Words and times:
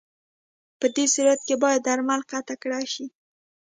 پدې 0.79 1.05
صورت 1.13 1.41
کې 1.47 1.55
باید 1.63 1.85
درمل 1.87 2.21
قطع 2.31 2.55
کړای 2.61 2.85
شي. 2.93 3.05